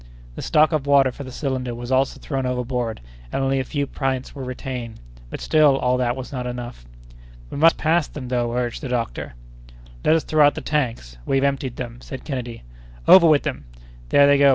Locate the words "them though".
8.07-8.51